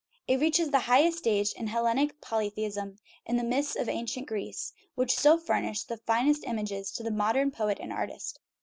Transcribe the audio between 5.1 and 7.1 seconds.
still furnish the finest images to